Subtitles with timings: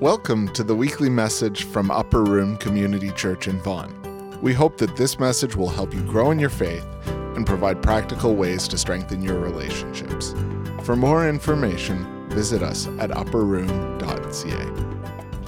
[0.00, 4.40] Welcome to the weekly message from Upper Room Community Church in Vaughan.
[4.42, 8.34] We hope that this message will help you grow in your faith and provide practical
[8.34, 10.34] ways to strengthen your relationships.
[10.82, 14.64] For more information, visit us at upperroom.ca.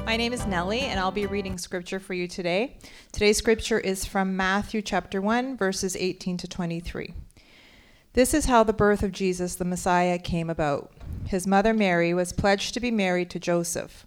[0.04, 2.78] My name is Nellie, and I'll be reading scripture for you today.
[3.10, 7.14] Today's scripture is from Matthew chapter 1, verses 18 to 23.
[8.12, 10.92] This is how the birth of Jesus, the Messiah, came about.
[11.26, 14.06] His mother Mary was pledged to be married to Joseph.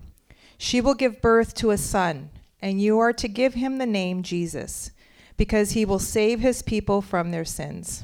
[0.63, 2.29] She will give birth to a son,
[2.61, 4.91] and you are to give him the name Jesus,
[5.35, 8.03] because he will save his people from their sins.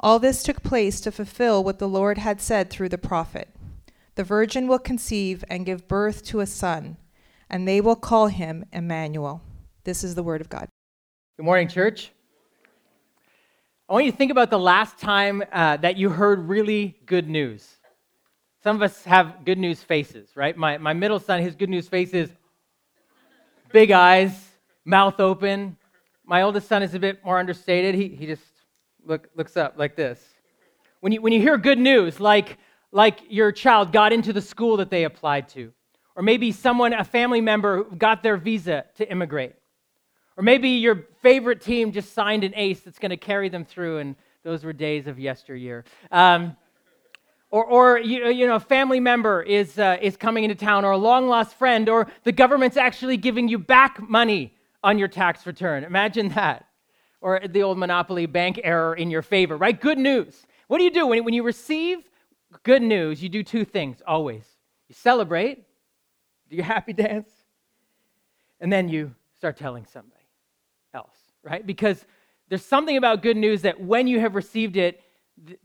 [0.00, 3.48] All this took place to fulfill what the Lord had said through the prophet
[4.16, 6.96] The virgin will conceive and give birth to a son,
[7.48, 9.40] and they will call him Emmanuel.
[9.84, 10.66] This is the word of God.
[11.36, 12.10] Good morning, church.
[13.88, 17.28] I want you to think about the last time uh, that you heard really good
[17.28, 17.76] news.
[18.62, 20.54] Some of us have good news faces, right?
[20.54, 22.30] My, my middle son, his good news face is
[23.72, 24.32] big eyes,
[24.84, 25.78] mouth open.
[26.26, 27.94] My oldest son is a bit more understated.
[27.94, 28.42] He, he just
[29.06, 30.22] look, looks up like this.
[31.00, 32.58] When you, when you hear good news, like,
[32.92, 35.72] like your child got into the school that they applied to,
[36.14, 39.54] or maybe someone, a family member, got their visa to immigrate,
[40.36, 43.98] or maybe your favorite team just signed an ace that's going to carry them through,
[43.98, 45.84] and those were days of yesteryear.
[46.12, 46.56] Um,
[47.50, 50.92] or, or you, you know, a family member is, uh, is coming into town, or
[50.92, 55.46] a long lost friend, or the government's actually giving you back money on your tax
[55.46, 55.84] return.
[55.84, 56.66] Imagine that.
[57.20, 59.78] Or the old monopoly bank error in your favor, right?
[59.78, 60.46] Good news.
[60.68, 61.98] What do you do when, when you receive
[62.62, 63.22] good news?
[63.22, 64.44] You do two things always
[64.88, 65.62] you celebrate,
[66.48, 67.30] do your happy dance,
[68.60, 70.24] and then you start telling somebody
[70.92, 71.14] else,
[71.44, 71.64] right?
[71.64, 72.04] Because
[72.48, 75.00] there's something about good news that when you have received it,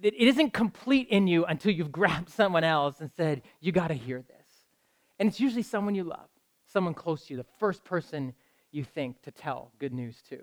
[0.01, 3.93] it isn't complete in you until you've grabbed someone else and said, You got to
[3.93, 4.35] hear this.
[5.19, 6.29] And it's usually someone you love,
[6.67, 8.33] someone close to you, the first person
[8.71, 10.39] you think to tell good news to.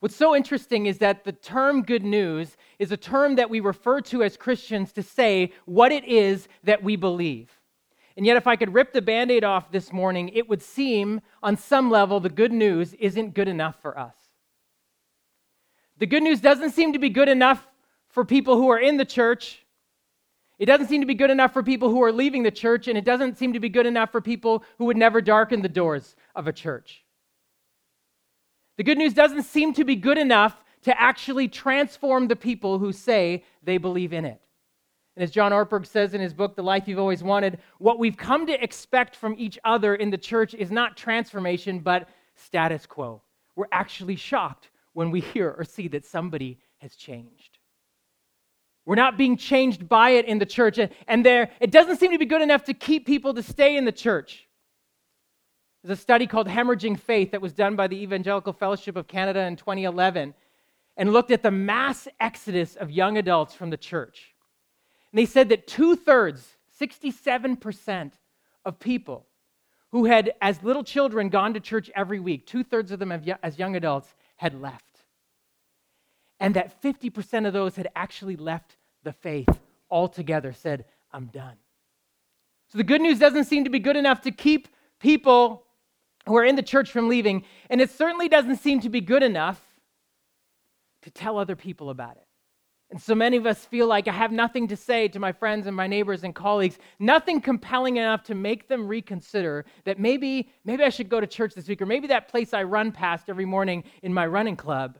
[0.00, 4.02] What's so interesting is that the term good news is a term that we refer
[4.02, 7.50] to as Christians to say what it is that we believe.
[8.16, 11.20] And yet, if I could rip the band aid off this morning, it would seem
[11.42, 14.14] on some level the good news isn't good enough for us.
[15.98, 17.66] The good news doesn't seem to be good enough
[18.14, 19.60] for people who are in the church.
[20.60, 22.96] It doesn't seem to be good enough for people who are leaving the church, and
[22.96, 26.14] it doesn't seem to be good enough for people who would never darken the doors
[26.36, 27.04] of a church.
[28.76, 32.92] The good news doesn't seem to be good enough to actually transform the people who
[32.92, 34.40] say they believe in it.
[35.16, 38.16] And as John Ortberg says in his book, The Life You've Always Wanted, what we've
[38.16, 43.22] come to expect from each other in the church is not transformation, but status quo.
[43.56, 47.53] We're actually shocked when we hear or see that somebody has changed.
[48.86, 50.78] We're not being changed by it in the church.
[51.08, 53.84] And there, it doesn't seem to be good enough to keep people to stay in
[53.84, 54.46] the church.
[55.82, 59.40] There's a study called Hemorrhaging Faith that was done by the Evangelical Fellowship of Canada
[59.40, 60.34] in 2011
[60.96, 64.34] and looked at the mass exodus of young adults from the church.
[65.12, 66.46] And they said that two thirds,
[66.80, 68.12] 67%
[68.64, 69.26] of people
[69.92, 73.58] who had, as little children, gone to church every week, two thirds of them as
[73.58, 74.93] young adults, had left
[76.44, 79.48] and that 50% of those had actually left the faith
[79.90, 81.56] altogether, said, I'm done.
[82.68, 84.68] So the good news doesn't seem to be good enough to keep
[85.00, 85.64] people
[86.26, 89.22] who are in the church from leaving, and it certainly doesn't seem to be good
[89.22, 89.58] enough
[91.00, 92.26] to tell other people about it.
[92.90, 95.66] And so many of us feel like I have nothing to say to my friends
[95.66, 100.84] and my neighbors and colleagues, nothing compelling enough to make them reconsider that maybe maybe
[100.84, 103.46] I should go to church this week or maybe that place I run past every
[103.46, 104.98] morning in my running club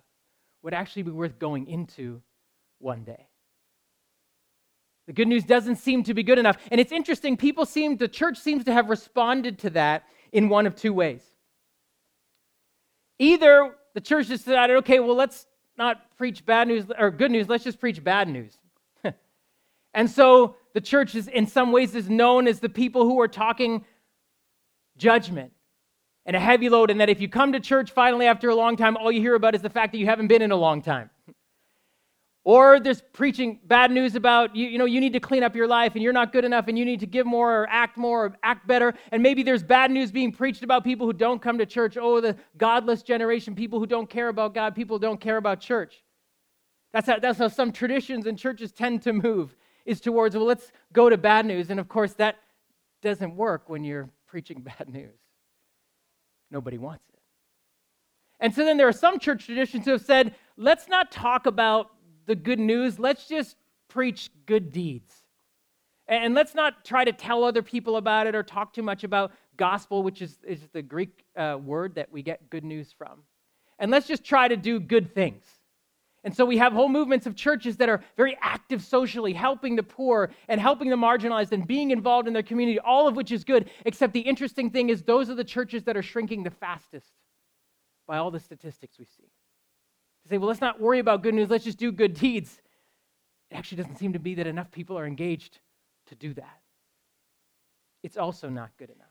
[0.64, 2.22] would actually be worth going into
[2.78, 3.28] one day.
[5.06, 6.56] The good news doesn't seem to be good enough.
[6.70, 10.66] And it's interesting, people seem, the church seems to have responded to that in one
[10.66, 11.22] of two ways.
[13.18, 15.46] Either the church decided, okay, well, let's
[15.76, 18.56] not preach bad news or good news, let's just preach bad news.
[19.94, 23.28] and so the church is, in some ways, is known as the people who are
[23.28, 23.84] talking
[24.96, 25.52] judgment
[26.26, 28.76] and a heavy load, and that if you come to church finally after a long
[28.76, 30.82] time, all you hear about is the fact that you haven't been in a long
[30.82, 31.10] time.
[32.46, 35.66] Or there's preaching bad news about you, you know, you need to clean up your
[35.66, 38.26] life and you're not good enough and you need to give more or act more
[38.26, 38.92] or act better.
[39.12, 41.96] And maybe there's bad news being preached about people who don't come to church.
[41.98, 45.60] Oh, the godless generation, people who don't care about God, people who don't care about
[45.60, 46.02] church.
[46.92, 49.56] That's how, that's how some traditions and churches tend to move,
[49.86, 51.70] is towards, well, let's go to bad news.
[51.70, 52.36] And of course, that
[53.00, 55.23] doesn't work when you're preaching bad news.
[56.50, 57.20] Nobody wants it.
[58.40, 61.90] And so then there are some church traditions who have said, let's not talk about
[62.26, 63.56] the good news, let's just
[63.88, 65.14] preach good deeds.
[66.06, 69.32] And let's not try to tell other people about it or talk too much about
[69.56, 73.22] gospel, which is, is the Greek uh, word that we get good news from.
[73.78, 75.44] And let's just try to do good things.
[76.24, 79.82] And so we have whole movements of churches that are very active socially, helping the
[79.82, 83.44] poor and helping the marginalized and being involved in their community, all of which is
[83.44, 83.70] good.
[83.84, 87.12] Except the interesting thing is, those are the churches that are shrinking the fastest
[88.08, 89.30] by all the statistics we see
[90.24, 92.60] to say, well, let's not worry about good news, let's just do good deeds.
[93.50, 95.58] It actually doesn't seem to be that enough people are engaged
[96.06, 96.60] to do that.
[98.02, 99.06] It's also not good enough.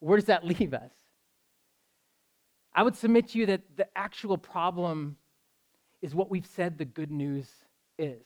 [0.00, 0.92] Where does that leave us?
[2.78, 5.16] I would submit to you that the actual problem
[6.00, 7.48] is what we've said the good news
[7.98, 8.22] is.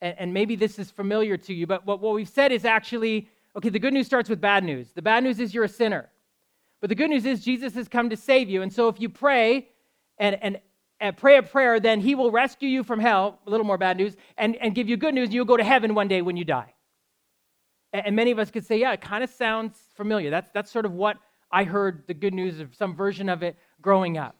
[0.00, 3.28] And, and maybe this is familiar to you, but what, what we've said is actually
[3.54, 4.88] okay, the good news starts with bad news.
[4.96, 6.08] The bad news is you're a sinner.
[6.80, 8.62] But the good news is Jesus has come to save you.
[8.62, 9.68] And so if you pray
[10.18, 10.58] and, and,
[10.98, 13.96] and pray a prayer, then he will rescue you from hell, a little more bad
[13.96, 16.44] news, and, and give you good news, you'll go to heaven one day when you
[16.44, 16.74] die.
[17.92, 20.30] And, and many of us could say, yeah, it kind of sounds familiar.
[20.30, 21.18] That's, that's sort of what
[21.52, 24.36] I heard the good news of some version of it growing up.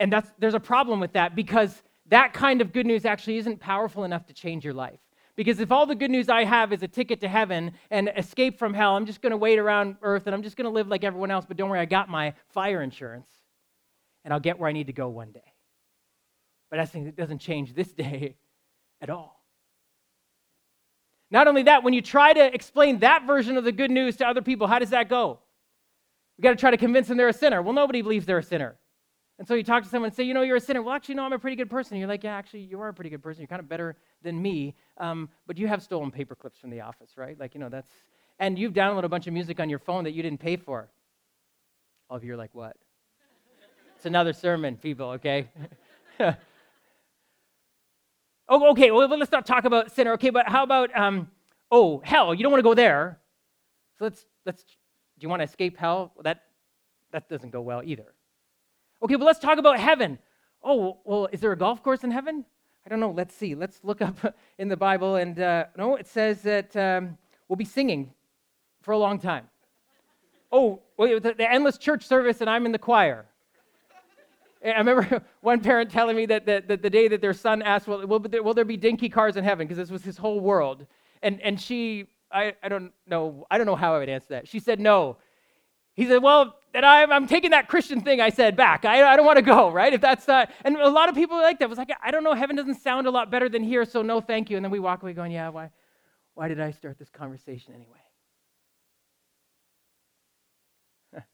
[0.00, 3.60] And that's, there's a problem with that because that kind of good news actually isn't
[3.60, 4.98] powerful enough to change your life.
[5.36, 8.58] Because if all the good news I have is a ticket to heaven and escape
[8.58, 10.88] from hell, I'm just going to wait around earth and I'm just going to live
[10.88, 13.28] like everyone else, but don't worry, I got my fire insurance
[14.24, 15.40] and I'll get where I need to go one day.
[16.70, 18.36] But it doesn't change this day
[19.00, 19.33] at all.
[21.34, 24.24] Not only that, when you try to explain that version of the good news to
[24.26, 25.40] other people, how does that go?
[26.38, 27.60] We got to try to convince them they're a sinner.
[27.60, 28.76] Well, nobody believes they're a sinner.
[29.40, 30.80] And so you talk to someone and say, you know, you're a sinner.
[30.80, 31.96] Well, actually, no, I'm a pretty good person.
[31.96, 33.40] You're like, yeah, actually, you are a pretty good person.
[33.40, 34.76] You're kind of better than me.
[34.98, 37.36] Um, but you have stolen paper clips from the office, right?
[37.36, 37.90] Like, you know, that's,
[38.38, 40.88] and you've downloaded a bunch of music on your phone that you didn't pay for.
[42.08, 42.76] All of you are like, what?
[43.96, 45.48] it's another sermon, people, okay?
[48.48, 50.12] oh, okay, well, let's not talk about sinner.
[50.14, 51.28] Okay, but how about, um,
[51.70, 53.18] oh, hell, you don't want to go there.
[53.98, 54.68] So let's, let's, do
[55.20, 56.12] you want to escape hell?
[56.14, 56.42] Well, that,
[57.12, 58.12] that doesn't go well either.
[59.02, 60.18] Okay, but let's talk about heaven.
[60.62, 62.44] Oh, well, is there a golf course in heaven?
[62.86, 63.10] I don't know.
[63.10, 63.54] Let's see.
[63.54, 64.16] Let's look up
[64.58, 65.16] in the Bible.
[65.16, 67.16] And uh, no, it says that um,
[67.48, 68.12] we'll be singing
[68.82, 69.48] for a long time.
[70.52, 73.26] Oh, well, the, the endless church service, and I'm in the choir.
[74.64, 78.06] I remember one parent telling me that, that, the day that their son asked, well,
[78.06, 79.66] will there, will there be dinky cars in heaven?
[79.66, 80.86] Because this was his whole world.
[81.22, 84.48] And, and she, I, I don't know, I don't know how I would answer that.
[84.48, 85.18] She said no.
[85.94, 88.84] He said, Well, then I'm, I'm taking that Christian thing I said back.
[88.84, 89.92] I, I don't want to go, right?
[89.92, 91.66] If that's not, and a lot of people like that.
[91.66, 94.02] It was like, I don't know, heaven doesn't sound a lot better than here, so
[94.02, 94.56] no thank you.
[94.56, 95.70] And then we walk away going, Yeah, why,
[96.34, 97.98] why did I start this conversation anyway?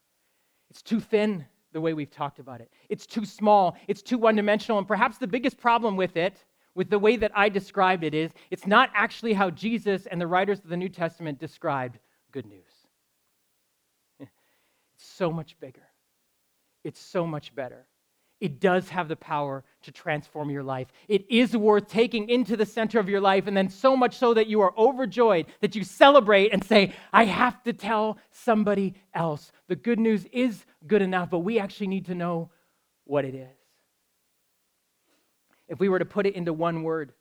[0.71, 2.71] It's too thin the way we've talked about it.
[2.89, 4.79] It's too small, it's too one dimensional.
[4.79, 6.45] And perhaps the biggest problem with it,
[6.75, 10.27] with the way that I described it, is it's not actually how Jesus and the
[10.27, 11.99] writers of the New Testament described
[12.33, 12.73] good news
[14.21, 14.31] It's
[15.07, 15.87] so much bigger.
[16.85, 17.87] It's so much better.
[18.41, 20.89] It does have the power to transform your life.
[21.09, 24.35] It is worth taking into the center of your life, and then so much so
[24.35, 29.53] that you are overjoyed, that you celebrate and say, I have to tell somebody else.
[29.69, 32.51] The good news is good enough, but we actually need to know
[33.05, 33.49] what it is.
[35.69, 37.13] If we were to put it into one word,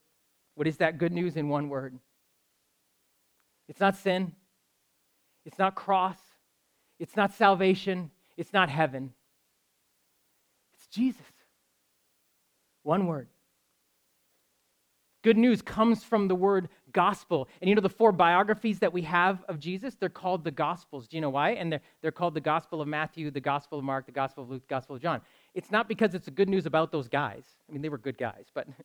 [0.55, 1.97] what is that good news in one word?
[3.67, 4.33] It's not sin,
[5.45, 6.17] it's not cross,
[6.99, 8.11] it's not salvation.
[8.39, 9.13] It's not heaven.
[10.73, 11.21] It's Jesus.
[12.83, 13.27] One word.
[15.21, 17.49] Good news comes from the word gospel.
[17.61, 19.95] And you know the four biographies that we have of Jesus?
[19.95, 21.07] They're called the Gospels.
[21.07, 21.51] Do you know why?
[21.51, 24.49] And they're, they're called the Gospel of Matthew, the Gospel of Mark, the Gospel of
[24.49, 25.19] Luke, the Gospel of John.
[25.53, 27.43] It's not because it's a good news about those guys.
[27.67, 28.67] I mean, they were good guys, but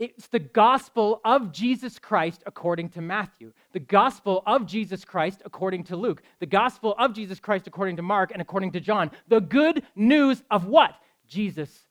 [0.00, 5.84] It's the gospel of Jesus Christ according to Matthew, the gospel of Jesus Christ according
[5.84, 9.10] to Luke, the gospel of Jesus Christ according to Mark and according to John.
[9.28, 10.94] The good news of what?
[11.28, 11.84] Jesus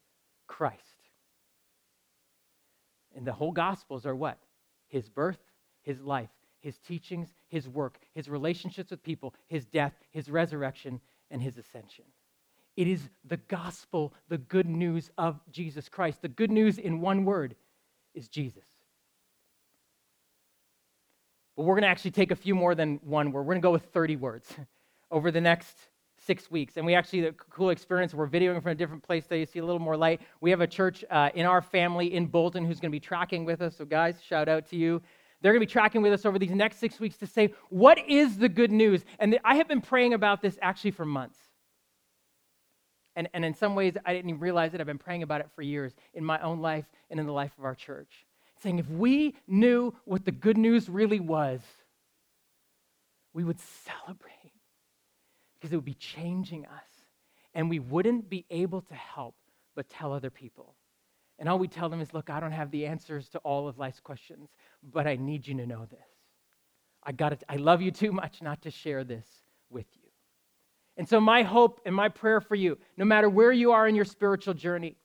[0.48, 0.88] Christ.
[3.20, 4.38] And the whole gospels are what?
[4.88, 5.40] His birth,
[5.82, 6.30] his life,
[6.62, 12.06] his teachings, his work, his relationships with people, his death, his resurrection, and his ascension.
[12.78, 16.22] It is the gospel, the good news of Jesus Christ.
[16.22, 17.58] The good news in one word
[18.16, 18.64] is Jesus.
[21.58, 23.42] But we're going to actually take a few more than one word.
[23.42, 24.48] We're going to go with 30 words
[25.12, 25.76] over the next
[26.30, 26.78] six weeks.
[26.78, 29.58] And we actually, the cool experience, we're videoing from a different place so you see
[29.58, 30.22] a little more light.
[30.42, 33.46] We have a church uh, in our family in Bolton who's going to be tracking
[33.46, 33.78] with us.
[33.78, 35.02] So, guys, shout out to you.
[35.42, 37.98] They're going to be tracking with us over these next six weeks to say, what
[38.08, 39.06] is the good news?
[39.18, 41.40] And I have been praying about this actually for months.
[43.16, 44.82] And, and in some ways, I didn't even realize it.
[44.82, 47.54] I've been praying about it for years in my own life and in the life
[47.58, 48.28] of our church.
[48.62, 51.62] Saying, if we knew what the good news really was,
[53.34, 54.38] we would celebrate
[55.60, 57.06] because it would be changing us.
[57.54, 59.36] And we wouldn't be able to help
[59.75, 60.75] but tell other people.
[61.39, 63.78] And all we tell them is, look, I don't have the answers to all of
[63.78, 64.50] life's questions,
[64.84, 66.00] but I need you to know this.
[67.04, 67.44] I got it.
[67.48, 69.25] I love you too much not to share this
[69.70, 70.10] with you.
[70.98, 73.96] And so my hope and my prayer for you, no matter where you are in
[73.96, 74.98] your spiritual journey,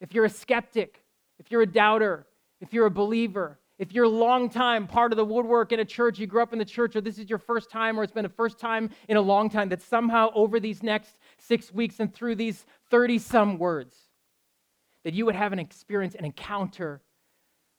[0.00, 1.04] if you're a skeptic,
[1.38, 2.26] if you're a doubter,
[2.62, 5.86] if you're a believer, if you're a long time part of the woodwork in a
[5.86, 8.12] church, you grew up in the church, or this is your first time, or it's
[8.12, 11.98] been a first time in a long time, that somehow over these next six weeks
[11.98, 13.96] and through these 30 some words,
[15.02, 17.00] that you would have an experience, an encounter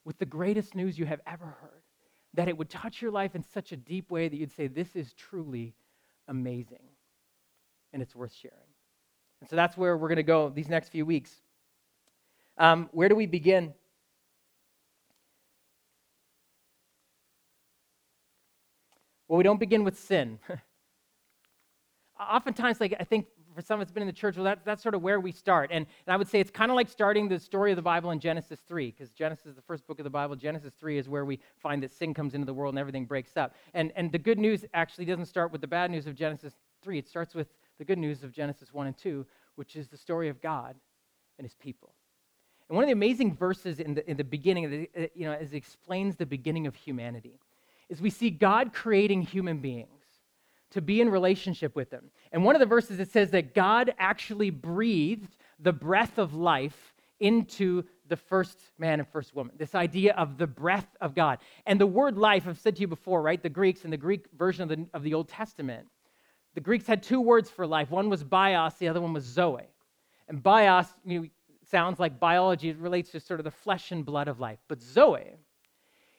[0.04, 1.82] with the greatest news you have ever heard,
[2.34, 4.96] that it would touch your life in such a deep way that you'd say, This
[4.96, 5.72] is truly
[6.26, 6.82] amazing,
[7.92, 8.56] and it's worth sharing.
[9.40, 11.30] And so that's where we're going to go these next few weeks.
[12.58, 13.72] Um, where do we begin?
[19.32, 20.38] Well, we don't begin with sin.
[22.20, 24.94] Oftentimes, like I think for some that's been in the church, well, that, that's sort
[24.94, 25.70] of where we start.
[25.72, 28.10] And, and I would say it's kind of like starting the story of the Bible
[28.10, 30.36] in Genesis 3, because Genesis is the first book of the Bible.
[30.36, 33.38] Genesis 3 is where we find that sin comes into the world and everything breaks
[33.38, 33.54] up.
[33.72, 36.98] And, and the good news actually doesn't start with the bad news of Genesis 3,
[36.98, 37.46] it starts with
[37.78, 39.24] the good news of Genesis 1 and 2,
[39.54, 40.76] which is the story of God
[41.38, 41.94] and his people.
[42.68, 45.54] And one of the amazing verses in the, in the beginning, uh, you know, it
[45.54, 47.40] explains the beginning of humanity
[47.92, 49.88] is we see God creating human beings
[50.70, 52.10] to be in relationship with them.
[52.32, 56.94] And one of the verses it says that God actually breathed the breath of life
[57.20, 59.54] into the first man and first woman.
[59.58, 61.38] This idea of the breath of God.
[61.66, 63.42] And the word life, I've said to you before, right?
[63.42, 65.86] The Greeks, in the Greek version of the, of the Old Testament,
[66.54, 67.90] the Greeks had two words for life.
[67.90, 69.68] One was bios, the other one was zoe.
[70.28, 71.26] And bios you know,
[71.70, 74.58] sounds like biology, it relates to sort of the flesh and blood of life.
[74.66, 75.36] But zoe,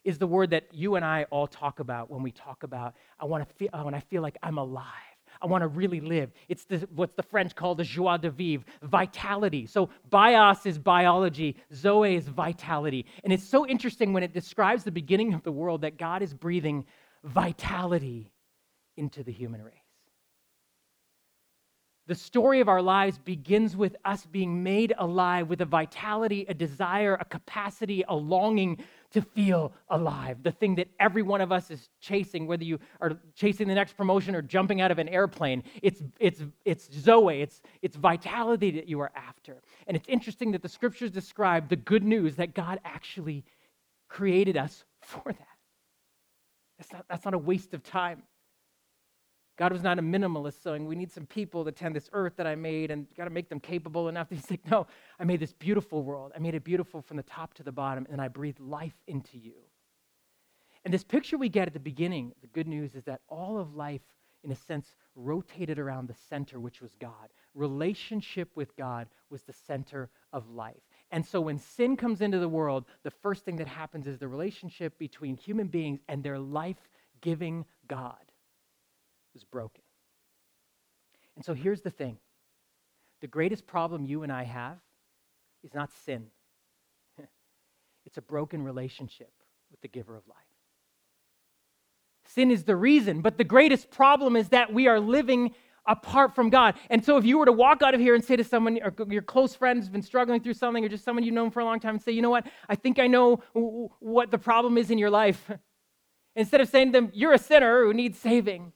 [0.03, 3.25] is the word that you and I all talk about when we talk about, I
[3.25, 4.85] want to feel, when I feel like I'm alive.
[5.41, 6.31] I want to really live.
[6.47, 9.65] It's the, what's the French called the joie de vivre, vitality.
[9.65, 13.05] So bios is biology, zoe is vitality.
[13.23, 16.33] And it's so interesting when it describes the beginning of the world that God is
[16.33, 16.85] breathing
[17.23, 18.31] vitality
[18.95, 19.73] into the human race.
[22.05, 26.53] The story of our lives begins with us being made alive with a vitality, a
[26.53, 28.77] desire, a capacity, a longing
[29.13, 30.41] to feel alive.
[30.43, 33.95] The thing that every one of us is chasing, whether you are chasing the next
[33.95, 38.87] promotion or jumping out of an airplane, it's, it's, it's Zoe, it's, it's vitality that
[38.87, 39.61] you are after.
[39.87, 43.45] And it's interesting that the scriptures describe the good news that God actually
[44.09, 45.47] created us for that.
[46.77, 48.23] That's not, that's not a waste of time.
[49.55, 52.47] God was not a minimalist, saying, We need some people to tend this earth that
[52.47, 54.27] I made and got to make them capable enough.
[54.31, 54.87] He's like, No,
[55.19, 56.31] I made this beautiful world.
[56.35, 59.37] I made it beautiful from the top to the bottom, and I breathed life into
[59.37, 59.53] you.
[60.85, 63.75] And this picture we get at the beginning, the good news is that all of
[63.75, 64.01] life,
[64.43, 67.29] in a sense, rotated around the center, which was God.
[67.53, 70.81] Relationship with God was the center of life.
[71.11, 74.27] And so when sin comes into the world, the first thing that happens is the
[74.27, 76.89] relationship between human beings and their life
[77.21, 78.17] giving God
[79.33, 79.83] was broken.
[81.35, 82.17] And so here's the thing
[83.21, 84.77] the greatest problem you and I have
[85.63, 86.27] is not sin,
[88.05, 89.31] it's a broken relationship
[89.71, 90.37] with the giver of life.
[92.25, 95.53] Sin is the reason, but the greatest problem is that we are living
[95.85, 96.75] apart from God.
[96.89, 98.93] And so if you were to walk out of here and say to someone, or
[99.09, 101.65] your close friend has been struggling through something, or just someone you've known for a
[101.65, 103.41] long time, and say, you know what, I think I know
[103.99, 105.51] what the problem is in your life.
[106.35, 108.73] Instead of saying to them, you're a sinner who needs saving,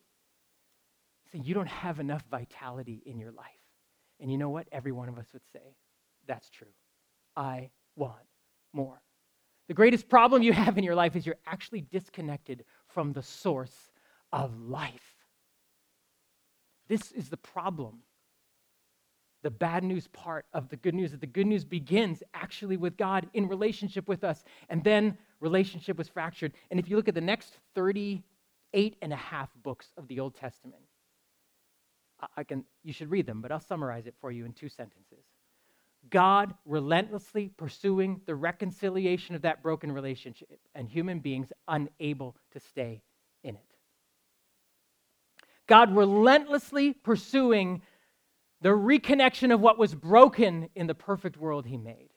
[1.45, 3.45] you don't have enough vitality in your life.
[4.19, 4.67] And you know what?
[4.71, 5.75] Every one of us would say,
[6.25, 6.67] that's true.
[7.35, 8.15] I want
[8.73, 9.01] more.
[9.67, 13.91] The greatest problem you have in your life is you're actually disconnected from the source
[14.31, 15.15] of life.
[16.87, 17.99] This is the problem.
[19.43, 22.97] The bad news part of the good news that the good news begins actually with
[22.97, 26.53] God in relationship with us, and then relationship was fractured.
[26.71, 30.35] And if you look at the next 38 and a half books of the Old
[30.35, 30.81] Testament,
[32.35, 35.23] I can, you should read them, but I'll summarize it for you in two sentences.
[36.09, 43.01] God relentlessly pursuing the reconciliation of that broken relationship, and human beings unable to stay
[43.43, 43.61] in it.
[45.67, 47.81] God relentlessly pursuing
[48.61, 52.09] the reconnection of what was broken in the perfect world he made.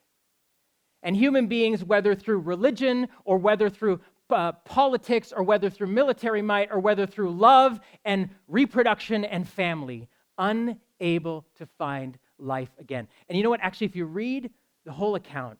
[1.02, 4.00] And human beings, whether through religion or whether through
[4.32, 10.08] uh, politics or whether through military might or whether through love and reproduction and family,
[10.38, 13.08] unable to find life again.
[13.28, 13.60] And you know what?
[13.60, 14.50] Actually, if you read
[14.84, 15.58] the whole account,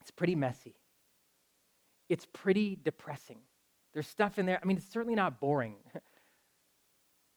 [0.00, 0.74] it's pretty messy.
[2.08, 3.38] It's pretty depressing.
[3.92, 4.58] There's stuff in there.
[4.62, 5.76] I mean, it's certainly not boring.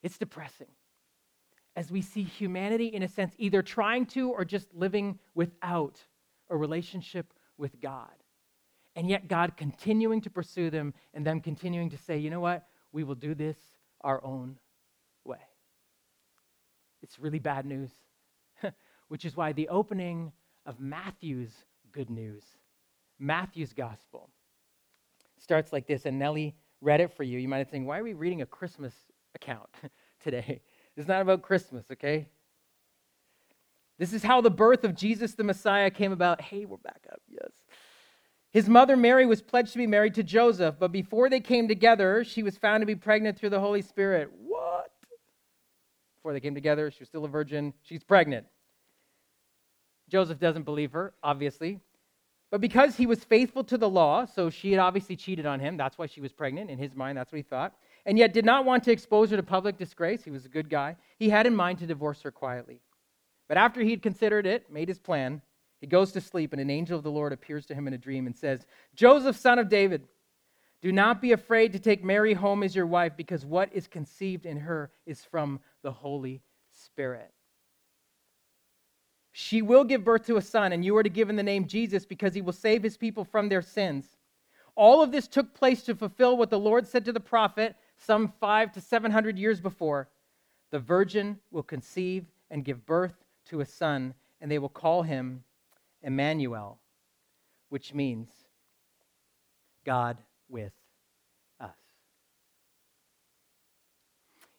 [0.02, 0.68] it's depressing.
[1.76, 6.00] As we see humanity, in a sense, either trying to or just living without
[6.48, 8.23] a relationship with God.
[8.96, 12.66] And yet, God continuing to pursue them and them continuing to say, you know what?
[12.92, 13.56] We will do this
[14.02, 14.58] our own
[15.24, 15.38] way.
[17.02, 17.90] It's really bad news,
[19.08, 20.32] which is why the opening
[20.64, 21.52] of Matthew's
[21.92, 22.44] good news,
[23.18, 24.30] Matthew's gospel,
[25.38, 26.06] starts like this.
[26.06, 27.38] And Nellie read it for you.
[27.38, 28.94] You might have think, why are we reading a Christmas
[29.34, 29.68] account
[30.22, 30.60] today?
[30.96, 32.28] It's not about Christmas, okay?
[33.98, 36.40] This is how the birth of Jesus the Messiah came about.
[36.40, 37.50] Hey, we're back up, yes.
[38.54, 42.22] His mother Mary was pledged to be married to Joseph, but before they came together,
[42.22, 44.30] she was found to be pregnant through the Holy Spirit.
[44.46, 44.92] What?
[46.16, 47.74] Before they came together, she was still a virgin.
[47.82, 48.46] She's pregnant.
[50.08, 51.80] Joseph doesn't believe her, obviously.
[52.52, 55.76] But because he was faithful to the law, so she had obviously cheated on him,
[55.76, 56.70] that's why she was pregnant.
[56.70, 57.74] In his mind, that's what he thought.
[58.06, 60.22] And yet did not want to expose her to public disgrace.
[60.22, 60.94] He was a good guy.
[61.18, 62.78] He had in mind to divorce her quietly.
[63.48, 65.42] But after he'd considered it, made his plan,
[65.84, 67.98] he goes to sleep, and an angel of the Lord appears to him in a
[67.98, 68.64] dream and says,
[68.94, 70.08] Joseph, son of David,
[70.80, 74.46] do not be afraid to take Mary home as your wife, because what is conceived
[74.46, 76.40] in her is from the Holy
[76.72, 77.30] Spirit.
[79.32, 81.66] She will give birth to a son, and you are to give him the name
[81.66, 84.06] Jesus, because he will save his people from their sins.
[84.76, 88.32] All of this took place to fulfill what the Lord said to the prophet some
[88.40, 90.08] five to seven hundred years before.
[90.70, 95.44] The virgin will conceive and give birth to a son, and they will call him
[96.04, 96.78] Emmanuel,
[97.70, 98.28] which means
[99.84, 100.72] God with
[101.60, 101.76] us.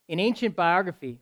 [0.07, 1.19] In ancient biography,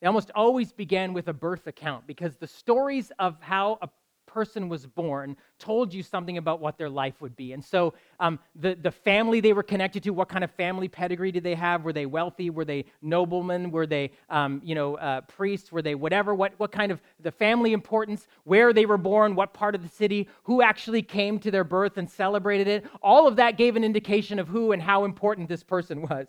[0.00, 3.88] they almost always began with a birth account because the stories of how a
[4.28, 7.52] person was born told you something about what their life would be.
[7.52, 11.32] And so um, the, the family they were connected to, what kind of family pedigree
[11.32, 11.82] did they have?
[11.82, 12.50] Were they wealthy?
[12.50, 13.72] Were they noblemen?
[13.72, 15.72] Were they, um, you know, uh, priests?
[15.72, 16.34] Were they whatever?
[16.34, 18.28] What, what kind of the family importance?
[18.44, 19.34] Where they were born?
[19.34, 20.28] What part of the city?
[20.44, 22.86] Who actually came to their birth and celebrated it?
[23.02, 26.28] All of that gave an indication of who and how important this person was.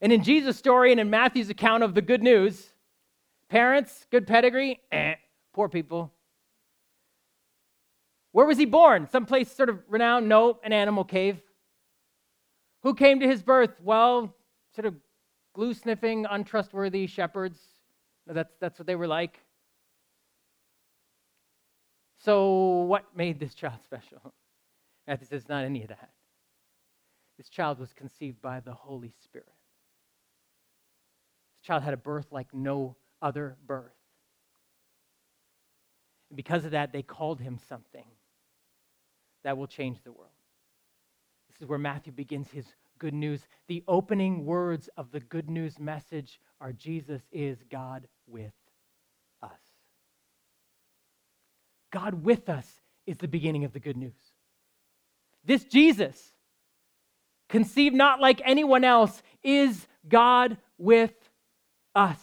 [0.00, 2.72] And in Jesus' story and in Matthew's account of the good news,
[3.48, 5.14] parents, good pedigree, eh,
[5.52, 6.12] poor people,
[8.36, 9.08] where was he born?
[9.10, 10.28] Someplace sort of renowned?
[10.28, 11.40] No, an animal cave.
[12.82, 13.80] Who came to his birth?
[13.82, 14.36] Well,
[14.74, 14.94] sort of
[15.54, 17.58] glue sniffing, untrustworthy shepherds.
[18.26, 19.40] That's, that's what they were like.
[22.18, 24.34] So, what made this child special?
[25.06, 26.10] Matthew says, not any of that.
[27.38, 29.48] This child was conceived by the Holy Spirit.
[31.54, 33.96] This child had a birth like no other birth.
[36.28, 38.04] And because of that, they called him something
[39.46, 40.32] that will change the world.
[41.48, 42.66] This is where Matthew begins his
[42.98, 43.46] good news.
[43.68, 48.52] The opening words of the good news message are Jesus is God with
[49.40, 49.60] us.
[51.92, 52.66] God with us
[53.06, 54.16] is the beginning of the good news.
[55.44, 56.32] This Jesus,
[57.48, 61.14] conceived not like anyone else, is God with
[61.94, 62.18] us.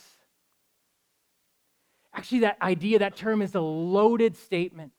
[2.14, 4.92] Actually, that idea, that term is a loaded statement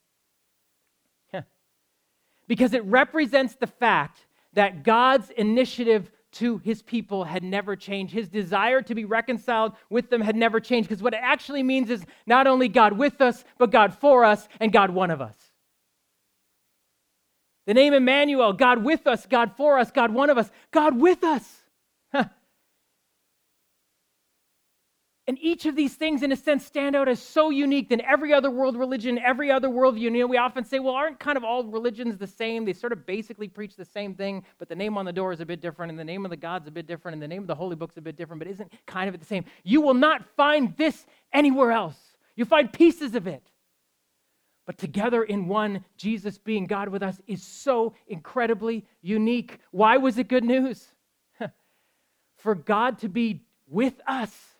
[2.47, 8.13] because it represents the fact that God's initiative to his people had never changed.
[8.13, 10.89] His desire to be reconciled with them had never changed.
[10.89, 14.47] Because what it actually means is not only God with us, but God for us
[14.59, 15.35] and God one of us.
[17.67, 21.23] The name Emmanuel, God with us, God for us, God one of us, God with
[21.23, 21.63] us.
[25.27, 28.31] And each of these things, in a sense, stand out as so unique than every
[28.31, 30.01] other world religion, every other worldview.
[30.01, 32.63] You know, we often say, well, aren't kind of all religions the same?
[32.63, 35.39] They sort of basically preach the same thing, but the name on the door is
[35.39, 37.41] a bit different, and the name of the God's a bit different, and the name
[37.41, 39.45] of the holy book's is a bit different, but isn't kind of the same.
[39.63, 41.97] You will not find this anywhere else.
[42.35, 43.49] You find pieces of it.
[44.67, 49.59] But together in one, Jesus being God with us is so incredibly unique.
[49.71, 50.87] Why was it good news?
[52.37, 54.54] For God to be with us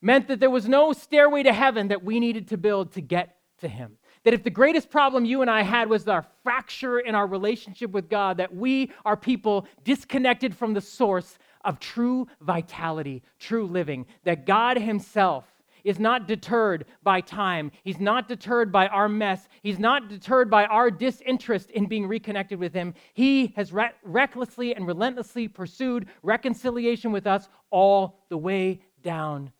[0.00, 3.36] meant that there was no stairway to heaven that we needed to build to get
[3.58, 3.98] to him.
[4.24, 7.90] That if the greatest problem you and I had was our fracture in our relationship
[7.90, 14.06] with God, that we are people disconnected from the source of true vitality, true living,
[14.24, 15.44] that God Himself
[15.84, 17.70] is not deterred by time.
[17.84, 19.48] He's not deterred by our mess.
[19.62, 22.94] He's not deterred by our disinterest in being reconnected with Him.
[23.14, 29.52] He has re- recklessly and relentlessly pursued reconciliation with us all the way down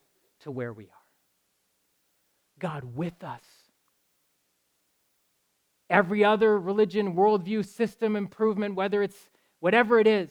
[0.48, 1.06] to where we are.
[2.58, 3.42] God with us.
[5.90, 9.28] Every other religion, worldview, system improvement, whether it's
[9.60, 10.30] whatever it is,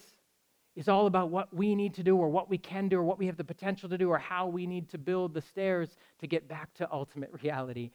[0.76, 3.20] is all about what we need to do or what we can do or what
[3.20, 6.26] we have the potential to do or how we need to build the stairs to
[6.26, 7.92] get back to ultimate reality.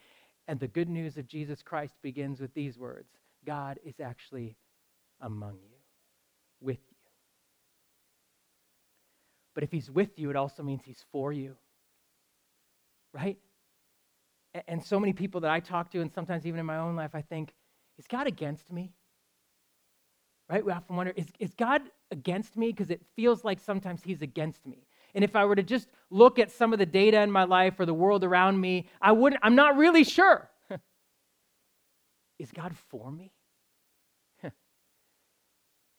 [0.47, 3.09] And the good news of Jesus Christ begins with these words
[3.45, 4.55] God is actually
[5.19, 5.77] among you,
[6.61, 6.97] with you.
[9.53, 11.57] But if he's with you, it also means he's for you
[13.13, 13.37] right?
[14.67, 17.11] And so many people that I talk to, and sometimes even in my own life,
[17.13, 17.53] I think,
[17.97, 18.93] is God against me?
[20.49, 20.63] Right?
[20.63, 22.67] We often wonder, is, is God against me?
[22.67, 24.85] Because it feels like sometimes He's against me.
[25.15, 27.79] And if I were to just look at some of the data in my life
[27.79, 30.49] or the world around me, I wouldn't, I'm not really sure.
[32.39, 33.31] is God for me?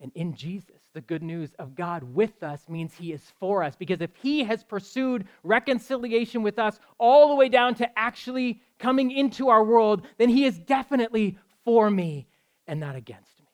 [0.01, 3.75] And in Jesus, the good news of God with us means he is for us.
[3.77, 9.11] Because if he has pursued reconciliation with us all the way down to actually coming
[9.11, 12.27] into our world, then he is definitely for me
[12.67, 13.49] and not against me.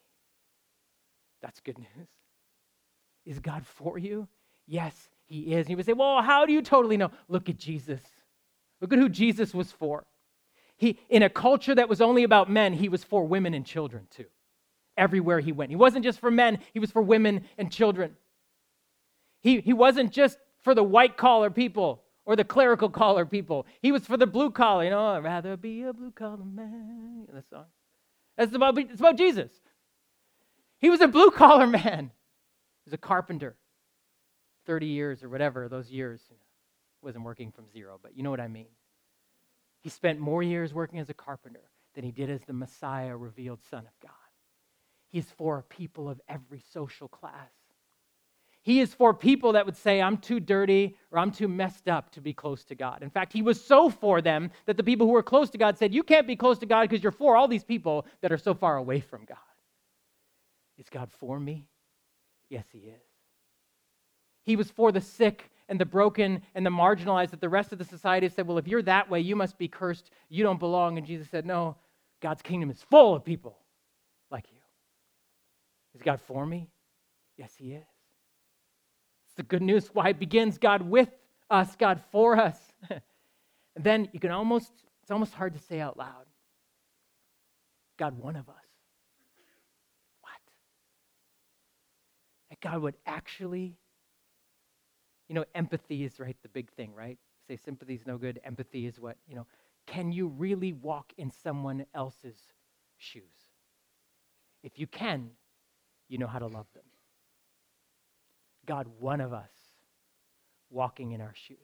[1.40, 2.08] That's good news.
[3.24, 4.28] Is God for you?
[4.66, 5.60] Yes, he is.
[5.60, 7.10] And you would say, well, how do you totally know?
[7.28, 8.02] Look at Jesus.
[8.82, 10.04] Look at who Jesus was for.
[10.76, 14.06] He, in a culture that was only about men, he was for women and children
[14.10, 14.26] too
[15.00, 15.70] everywhere he went.
[15.70, 18.16] He wasn't just for men, he was for women and children.
[19.40, 23.66] He, he wasn't just for the white collar people or the clerical collar people.
[23.80, 24.84] He was for the blue collar.
[24.84, 27.26] You know, I'd rather be a blue collar man.
[27.32, 27.64] The song.
[28.36, 29.50] That's about, it's about Jesus.
[30.78, 32.10] He was a blue collar man.
[32.84, 33.56] He was a carpenter.
[34.66, 36.20] 30 years or whatever, those years.
[37.02, 38.68] Wasn't working from zero, but you know what I mean.
[39.80, 43.60] He spent more years working as a carpenter than he did as the Messiah, revealed
[43.70, 44.19] Son of God.
[45.10, 47.50] He's for people of every social class.
[48.62, 52.10] He is for people that would say, I'm too dirty or I'm too messed up
[52.12, 53.02] to be close to God.
[53.02, 55.78] In fact, he was so for them that the people who were close to God
[55.78, 58.38] said, You can't be close to God because you're for all these people that are
[58.38, 59.38] so far away from God.
[60.78, 61.66] Is God for me?
[62.50, 63.02] Yes, he is.
[64.44, 67.78] He was for the sick and the broken and the marginalized that the rest of
[67.78, 70.10] the society said, Well, if you're that way, you must be cursed.
[70.28, 70.98] You don't belong.
[70.98, 71.76] And Jesus said, No,
[72.20, 73.56] God's kingdom is full of people.
[76.00, 76.70] Is God for me?
[77.36, 77.82] Yes, He is.
[79.26, 81.10] It's the good news why it begins God with
[81.50, 82.58] us, God for us.
[82.90, 83.02] and
[83.76, 86.24] then you can almost, it's almost hard to say out loud
[87.98, 88.54] God, one of us.
[90.22, 90.40] What?
[92.48, 93.76] That God would actually,
[95.28, 97.18] you know, empathy is right, the big thing, right?
[97.46, 98.40] Say sympathy is no good.
[98.42, 99.46] Empathy is what, you know,
[99.86, 102.38] can you really walk in someone else's
[102.96, 103.22] shoes?
[104.62, 105.32] If you can,
[106.10, 106.82] you know how to love them.
[108.66, 109.50] God, one of us
[110.68, 111.56] walking in our shoes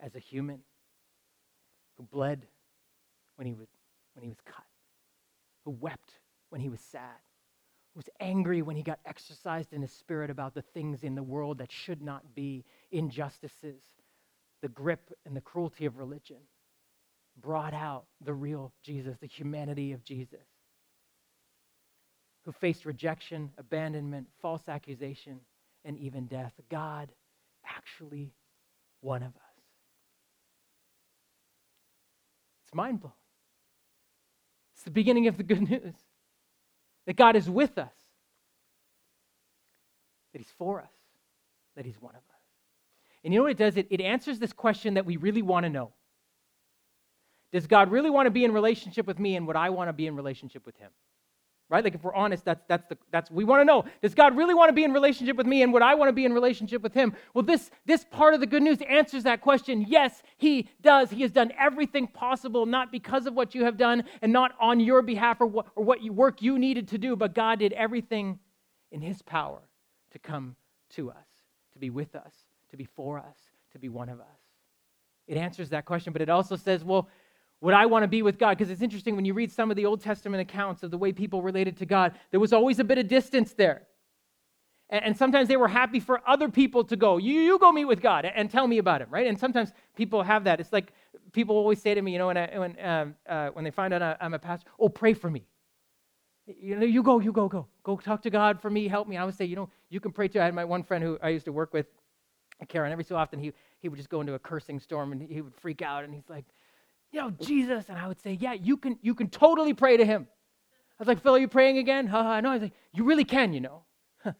[0.00, 0.60] as a human
[1.96, 2.46] who bled
[3.36, 3.66] when he, would,
[4.14, 4.64] when he was cut,
[5.64, 6.12] who wept
[6.50, 7.20] when he was sad,
[7.94, 11.22] who was angry when he got exercised in his spirit about the things in the
[11.22, 13.82] world that should not be, injustices,
[14.60, 16.38] the grip and the cruelty of religion,
[17.40, 20.46] brought out the real Jesus, the humanity of Jesus
[22.44, 25.40] who faced rejection, abandonment, false accusation,
[25.84, 26.52] and even death.
[26.70, 27.10] God
[27.64, 28.32] actually
[29.00, 29.42] one of us.
[32.64, 33.14] It's mind blowing.
[34.74, 35.94] It's the beginning of the good news
[37.06, 37.92] that God is with us,
[40.32, 40.90] that He's for us,
[41.76, 42.40] that He's one of us.
[43.24, 43.76] And you know what it does?
[43.76, 45.92] It, it answers this question that we really want to know.
[47.52, 49.92] Does God really want to be in relationship with me and would I want to
[49.92, 50.90] be in relationship with Him?
[51.72, 51.82] Right?
[51.82, 53.84] Like if we're honest, that's that's the that's we want to know.
[54.02, 56.12] Does God really want to be in relationship with me and would I want to
[56.12, 57.14] be in relationship with him?
[57.32, 59.86] Well, this this part of the good news answers that question.
[59.88, 61.10] Yes, he does.
[61.10, 64.80] He has done everything possible, not because of what you have done and not on
[64.80, 67.72] your behalf or what, or what you, work you needed to do, but God did
[67.72, 68.38] everything
[68.90, 69.60] in his power
[70.10, 70.56] to come
[70.90, 71.26] to us,
[71.72, 72.34] to be with us,
[72.70, 73.38] to be for us,
[73.72, 74.26] to be one of us.
[75.26, 77.08] It answers that question, but it also says, well,
[77.62, 78.58] would I want to be with God?
[78.58, 81.12] Because it's interesting when you read some of the Old Testament accounts of the way
[81.12, 83.82] people related to God, there was always a bit of distance there.
[84.90, 87.18] And, and sometimes they were happy for other people to go.
[87.18, 89.28] You, you go meet with God and tell me about him, right?
[89.28, 90.58] And sometimes people have that.
[90.58, 90.92] It's like
[91.30, 93.94] people always say to me, you know, when, I, when, um, uh, when they find
[93.94, 95.46] out I'm a pastor, oh, pray for me.
[96.46, 97.68] You know, you go, you go, go.
[97.84, 99.16] Go talk to God for me, help me.
[99.16, 100.40] I would say, you know, you can pray too.
[100.40, 101.86] I had my one friend who I used to work with,
[102.66, 102.90] Karen.
[102.90, 105.54] Every so often he, he would just go into a cursing storm and he would
[105.54, 106.44] freak out and he's like,
[107.12, 107.88] you know, Jesus.
[107.88, 110.26] And I would say, yeah, you can, you can totally pray to him.
[110.98, 112.06] I was like, Phil, are you praying again?
[112.06, 112.40] Ha ha.
[112.40, 113.84] No, I was like, you really can, you know.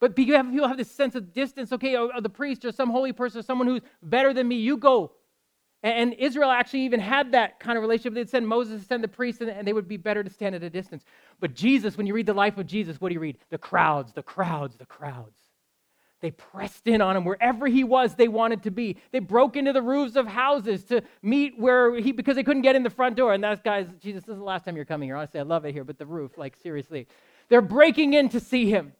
[0.00, 2.72] But people have, people have this sense of distance, okay, or, or the priest or
[2.72, 5.12] some holy person or someone who's better than me, you go.
[5.82, 8.14] And, and Israel actually even had that kind of relationship.
[8.14, 10.54] They'd send Moses to send the priests, and, and they would be better to stand
[10.54, 11.04] at a distance.
[11.40, 13.38] But Jesus, when you read the life of Jesus, what do you read?
[13.50, 15.45] The crowds, the crowds, the crowds.
[16.26, 18.96] They pressed in on him wherever he was, they wanted to be.
[19.12, 22.74] They broke into the roofs of houses to meet where he, because they couldn't get
[22.74, 23.32] in the front door.
[23.32, 25.14] And that's, guys, Jesus, this is the last time you're coming here.
[25.14, 27.06] Honestly, I love it here, but the roof, like, seriously.
[27.48, 28.92] They're breaking in to see him.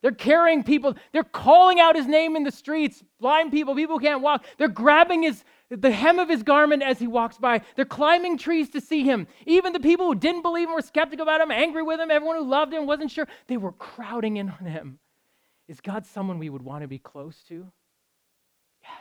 [0.00, 0.96] They're carrying people.
[1.12, 3.04] They're calling out his name in the streets.
[3.20, 4.46] Blind people, people who can't walk.
[4.56, 7.60] They're grabbing his, the hem of his garment as he walks by.
[7.76, 9.26] They're climbing trees to see him.
[9.44, 12.10] Even the people who didn't believe him were skeptical about him, angry with him.
[12.10, 13.28] Everyone who loved him wasn't sure.
[13.46, 14.98] They were crowding in on him.
[15.72, 17.66] Is God someone we would want to be close to?
[18.82, 18.92] Yes.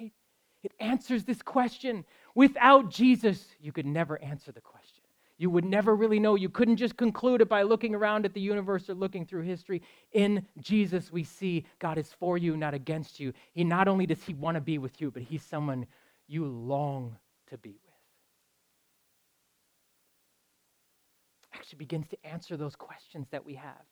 [0.00, 0.12] Right?
[0.64, 2.04] It answers this question.
[2.34, 5.04] Without Jesus, you could never answer the question.
[5.38, 6.34] You would never really know.
[6.34, 9.82] You couldn't just conclude it by looking around at the universe or looking through history.
[10.10, 13.32] In Jesus, we see God is for you, not against you.
[13.52, 15.86] He not only does he want to be with you, but he's someone
[16.26, 17.16] you long
[17.50, 17.78] to be with.
[21.54, 23.84] Actually begins to answer those questions that we have.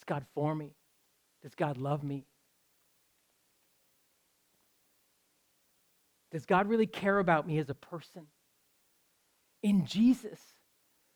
[0.00, 0.72] Is God for me?
[1.42, 2.24] Does God love me?
[6.32, 8.22] Does God really care about me as a person?
[9.62, 10.40] In Jesus,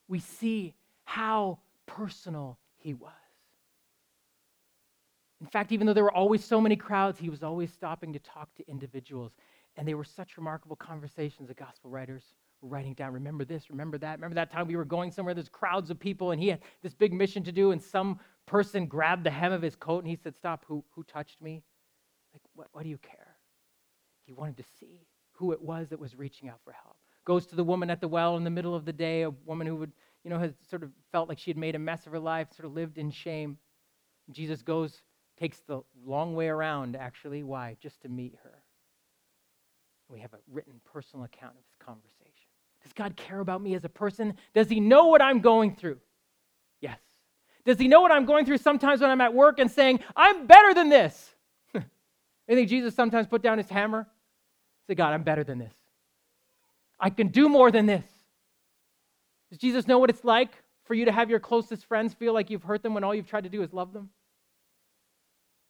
[0.06, 3.10] we see how personal he was.
[5.40, 8.18] In fact, even though there were always so many crowds, he was always stopping to
[8.18, 9.32] talk to individuals.
[9.78, 12.34] And they were such remarkable conversations the gospel writers
[12.68, 14.18] writing down, remember this, remember that.
[14.18, 16.94] Remember that time we were going somewhere, there's crowds of people, and he had this
[16.94, 20.16] big mission to do, and some person grabbed the hem of his coat and he
[20.16, 21.62] said, Stop, who, who touched me?
[22.32, 23.36] Like, what, what do you care?
[24.26, 26.96] He wanted to see who it was that was reaching out for help.
[27.24, 29.66] Goes to the woman at the well in the middle of the day, a woman
[29.66, 29.92] who would,
[30.24, 32.48] you know, had sort of felt like she had made a mess of her life,
[32.54, 33.58] sort of lived in shame.
[34.30, 35.02] Jesus goes,
[35.38, 37.42] takes the long way around, actually.
[37.42, 37.76] Why?
[37.80, 38.62] Just to meet her.
[40.08, 42.13] We have a written personal account of this conversation.
[42.84, 44.34] Does God care about me as a person?
[44.54, 45.98] Does He know what I'm going through?
[46.80, 47.00] Yes.
[47.64, 50.46] Does He know what I'm going through sometimes when I'm at work and saying, I'm
[50.46, 51.34] better than this?
[51.74, 51.82] I
[52.46, 54.06] think Jesus sometimes put down his hammer?
[54.86, 55.72] Say, God, I'm better than this.
[57.00, 58.04] I can do more than this.
[59.50, 60.50] Does Jesus know what it's like
[60.84, 63.28] for you to have your closest friends feel like you've hurt them when all you've
[63.28, 64.10] tried to do is love them?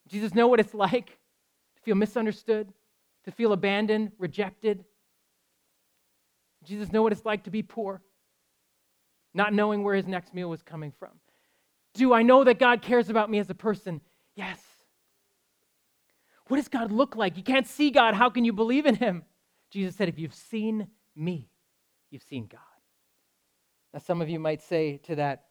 [0.03, 2.73] Does Jesus know what it's like to feel misunderstood,
[3.23, 4.83] to feel abandoned, rejected,
[6.65, 8.01] Jesus know what it's like to be poor,
[9.33, 11.11] not knowing where his next meal was coming from.
[11.93, 14.01] Do I know that God cares about me as a person?
[14.35, 14.59] Yes.
[16.47, 17.37] What does God look like?
[17.37, 18.13] You can't see God.
[18.13, 19.23] How can you believe in him?
[19.71, 21.49] Jesus said, If you've seen me,
[22.11, 22.59] you've seen God.
[23.93, 25.45] Now, some of you might say to that,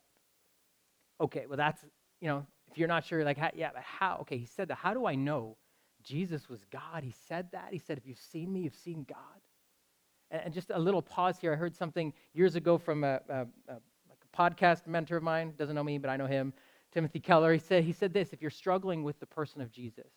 [1.21, 1.81] okay, well, that's,
[2.21, 4.19] you know, if you're not sure, like, how, yeah, but how?
[4.23, 4.77] Okay, he said that.
[4.77, 5.57] How do I know
[6.03, 7.03] Jesus was God?
[7.03, 7.69] He said that.
[7.71, 9.17] He said, If you've seen me, you've seen God.
[10.43, 11.53] And just a little pause here.
[11.53, 13.77] I heard something years ago from a, a, a,
[14.37, 15.55] podcast mentor of mine.
[15.57, 16.53] Doesn't know me, but I know him.
[16.93, 17.53] Timothy Keller.
[17.53, 20.11] He said, he said this if you're struggling with the person of Jesus,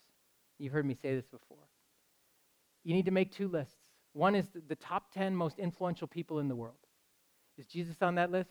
[0.58, 1.68] you've heard me say this before,
[2.84, 3.76] you need to make two lists.
[4.14, 6.78] One is the, the top 10 most influential people in the world.
[7.60, 8.50] Is Jesus on that list?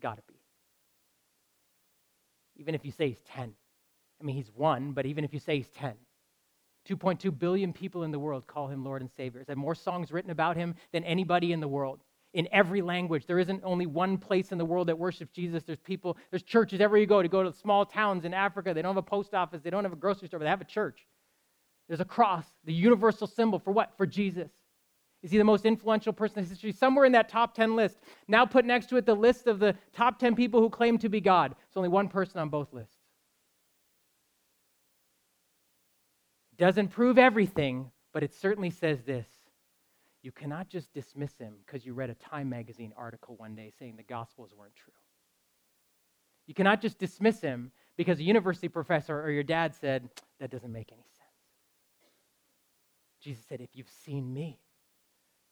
[0.00, 0.34] Gotta be.
[2.56, 3.52] Even if you say he's 10.
[4.20, 5.94] I mean, he's one, but even if you say he's 10.
[6.90, 9.44] 2.2 billion people in the world call him Lord and Savior.
[9.46, 12.00] There's more songs written about him than anybody in the world.
[12.32, 13.26] In every language.
[13.26, 15.64] There isn't only one place in the world that worships Jesus.
[15.64, 17.22] There's people, there's churches everywhere you go.
[17.22, 19.84] To go to small towns in Africa, they don't have a post office, they don't
[19.84, 21.06] have a grocery store, but they have a church.
[21.88, 23.92] There's a cross, the universal symbol for what?
[23.96, 24.48] For Jesus.
[25.22, 26.72] Is he the most influential person in history?
[26.72, 27.98] Somewhere in that top 10 list.
[28.28, 31.08] Now put next to it the list of the top 10 people who claim to
[31.08, 31.54] be God.
[31.66, 32.99] It's only one person on both lists.
[36.60, 39.26] Doesn't prove everything, but it certainly says this.
[40.22, 43.96] You cannot just dismiss him because you read a Time magazine article one day saying
[43.96, 44.92] the Gospels weren't true.
[46.46, 50.70] You cannot just dismiss him because a university professor or your dad said, that doesn't
[50.70, 51.30] make any sense.
[53.22, 54.60] Jesus said, if you've seen me,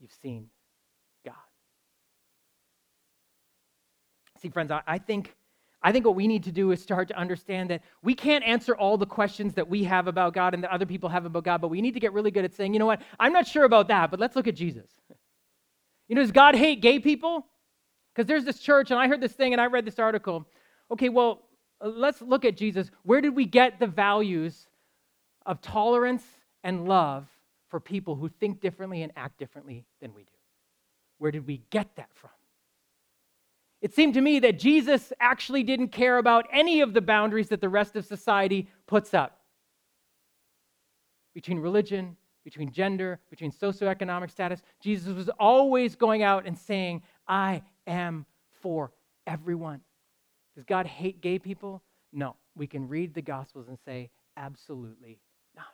[0.00, 0.48] you've seen
[1.24, 1.34] God.
[4.42, 5.34] See, friends, I, I think
[5.82, 8.74] I think what we need to do is start to understand that we can't answer
[8.74, 11.60] all the questions that we have about God and that other people have about God,
[11.60, 13.64] but we need to get really good at saying, you know what, I'm not sure
[13.64, 14.90] about that, but let's look at Jesus.
[16.08, 17.46] You know, does God hate gay people?
[18.12, 20.48] Because there's this church, and I heard this thing and I read this article.
[20.90, 21.42] Okay, well,
[21.80, 22.90] let's look at Jesus.
[23.04, 24.66] Where did we get the values
[25.46, 26.24] of tolerance
[26.64, 27.28] and love
[27.68, 30.32] for people who think differently and act differently than we do?
[31.18, 32.30] Where did we get that from?
[33.80, 37.60] It seemed to me that Jesus actually didn't care about any of the boundaries that
[37.60, 39.38] the rest of society puts up
[41.32, 44.62] between religion, between gender, between socioeconomic status.
[44.80, 48.26] Jesus was always going out and saying, I am
[48.60, 48.90] for
[49.26, 49.80] everyone.
[50.56, 51.82] Does God hate gay people?
[52.12, 52.34] No.
[52.56, 55.20] We can read the Gospels and say, absolutely
[55.54, 55.66] not.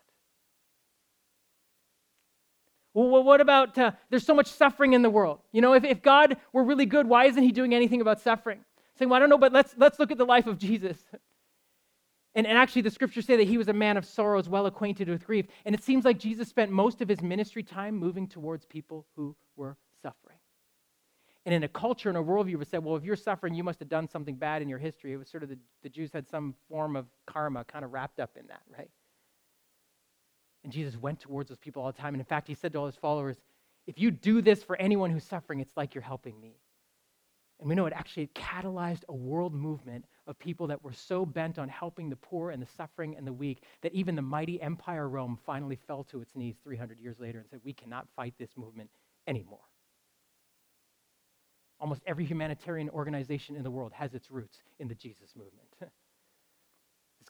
[2.95, 5.41] Well, what about uh, there's so much suffering in the world?
[5.51, 8.61] You know, if, if God were really good, why isn't he doing anything about suffering?
[8.97, 10.97] Saying, well, I don't know, but let's, let's look at the life of Jesus.
[12.37, 15.09] And, and actually, the scriptures say that he was a man of sorrows, well acquainted
[15.09, 15.47] with grief.
[15.65, 19.37] And it seems like Jesus spent most of his ministry time moving towards people who
[19.55, 20.39] were suffering.
[21.47, 23.79] And in a culture and a worldview, we said, well, if you're suffering, you must
[23.79, 25.13] have done something bad in your history.
[25.13, 28.19] It was sort of the, the Jews had some form of karma kind of wrapped
[28.19, 28.91] up in that, right?
[30.65, 32.15] And Jesus went towards those people all the time.
[32.15, 33.37] And in fact, he said to all his followers,
[33.87, 36.57] if you do this for anyone who's suffering, it's like you're helping me.
[37.61, 41.59] And we know it actually catalyzed a world movement of people that were so bent
[41.59, 45.09] on helping the poor and the suffering and the weak that even the mighty Empire
[45.09, 48.57] Rome finally fell to its knees 300 years later and said, We cannot fight this
[48.57, 48.91] movement
[49.27, 49.61] anymore.
[51.79, 55.69] Almost every humanitarian organization in the world has its roots in the Jesus movement.
[55.81, 55.91] does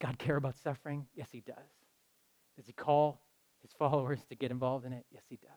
[0.01, 1.07] God care about suffering?
[1.14, 1.84] Yes, He does.
[2.57, 3.21] Does He call
[3.62, 5.05] his followers to get involved in it?
[5.11, 5.51] Yes, he does.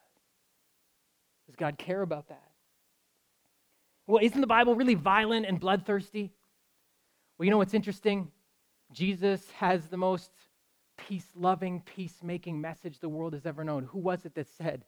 [1.45, 2.51] Does God care about that?
[4.05, 6.31] Well, isn't the Bible really violent and bloodthirsty?
[7.37, 8.31] Well, you know what's interesting?
[8.91, 10.31] Jesus has the most
[10.97, 13.83] peace loving, peacemaking message the world has ever known.
[13.83, 14.85] Who was it that said,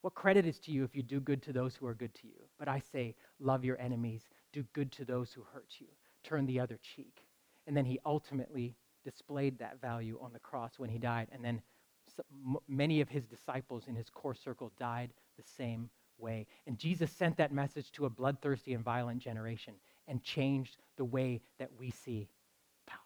[0.00, 2.26] What credit is to you if you do good to those who are good to
[2.26, 2.40] you?
[2.58, 5.88] But I say, Love your enemies, do good to those who hurt you,
[6.24, 7.24] turn the other cheek.
[7.66, 8.76] And then he ultimately
[9.08, 11.28] displayed that value on the cross when he died.
[11.32, 11.62] And then
[12.68, 16.46] many of his disciples in his core circle died the same way.
[16.66, 19.74] And Jesus sent that message to a bloodthirsty and violent generation
[20.06, 22.28] and changed the way that we see
[22.86, 22.98] power.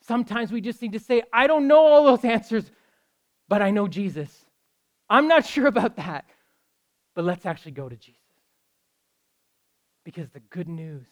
[0.00, 2.70] Sometimes we just need to say, I don't know all those answers,
[3.48, 4.44] but I know Jesus.
[5.08, 6.24] I'm not sure about that,
[7.14, 8.16] but let's actually go to Jesus.
[10.04, 11.06] Because the good news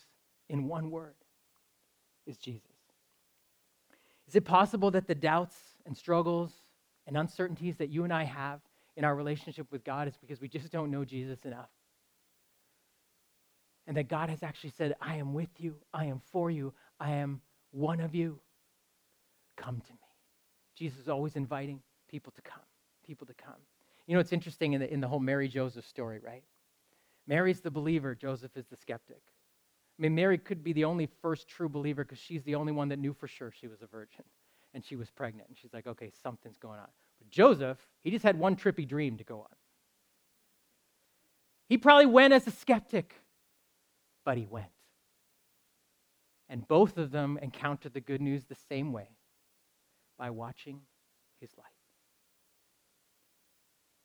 [0.49, 1.15] in one word
[2.29, 2.63] is Jesus.
[4.29, 6.53] Is it possible that the doubts and struggles
[7.07, 8.61] and uncertainties that you and I have
[8.97, 11.71] in our relationship with God is because we just don't know Jesus enough?
[13.87, 17.13] And that God has actually said, I am with you, I am for you, I
[17.13, 18.39] am one of you.
[19.57, 19.99] Come to me.
[20.77, 22.63] Jesus is always inviting people to come,
[23.05, 23.55] people to come.
[24.07, 26.43] You know, it's interesting in the, in the whole Mary Joseph story, right?
[27.27, 29.23] Mary's the believer, Joseph is the skeptic.
[29.99, 32.89] I mean, Mary could be the only first true believer because she's the only one
[32.91, 34.25] that knew for sure she was a virgin
[34.75, 35.49] and she was pregnant.
[35.49, 36.89] And she's like, okay, something's going on.
[37.19, 39.57] But Joseph, he just had one trippy dream to go on.
[41.69, 43.15] He probably went as a skeptic,
[44.25, 44.67] but he went.
[46.49, 49.11] And both of them encountered the good news the same way
[50.17, 50.81] by watching
[51.41, 51.67] his light.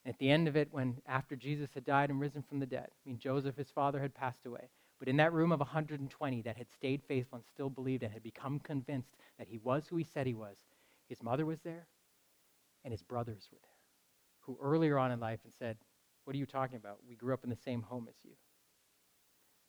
[0.06, 2.88] At the end of it, when after Jesus had died and risen from the dead,
[2.90, 4.70] I mean, Joseph, his father, had passed away.
[5.04, 8.24] But in that room of 120 that had stayed faithful and still believed and had
[8.24, 10.56] become convinced that he was who he said he was,
[11.10, 11.88] his mother was there
[12.86, 13.70] and his brothers were there,
[14.40, 15.76] who earlier on in life had said,
[16.24, 17.00] What are you talking about?
[17.06, 18.32] We grew up in the same home as you.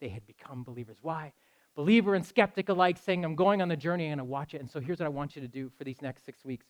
[0.00, 0.98] They had become believers.
[1.02, 1.32] Why?
[1.74, 4.60] Believer and skeptic alike saying, I'm going on the journey, I'm going to watch it.
[4.60, 6.66] And so here's what I want you to do for these next six weeks.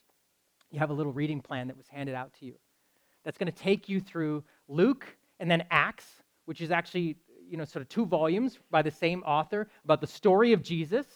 [0.71, 2.55] You have a little reading plan that was handed out to you
[3.25, 6.07] that's going to take you through Luke and then Acts,
[6.47, 7.17] which is actually
[7.49, 11.07] you know, sort of two volumes by the same author about the story of Jesus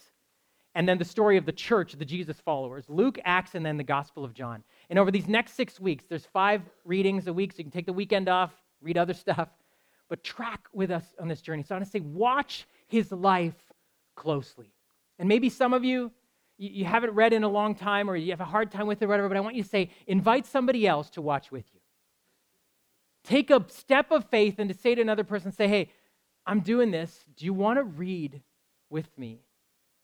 [0.75, 3.85] and then the story of the church, the Jesus followers Luke, Acts, and then the
[3.85, 4.63] Gospel of John.
[4.91, 7.87] And over these next six weeks, there's five readings a week, so you can take
[7.87, 9.49] the weekend off, read other stuff,
[10.09, 11.63] but track with us on this journey.
[11.63, 13.57] So I want to say, watch his life
[14.15, 14.73] closely.
[15.19, 16.13] And maybe some of you,
[16.59, 19.07] you haven't read in a long time or you have a hard time with it
[19.07, 21.81] or whatever, but I want you to say, invite somebody else to watch with you.
[23.25, 25.91] Take a step of faith and to say to another person, say, hey,
[26.49, 27.25] I'm doing this.
[27.37, 28.43] Do you want to read
[28.91, 29.43] with me